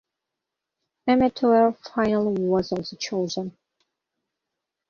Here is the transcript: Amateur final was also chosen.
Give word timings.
Amateur 1.05 1.73
final 1.73 2.33
was 2.33 2.71
also 2.71 2.95
chosen. 2.95 3.55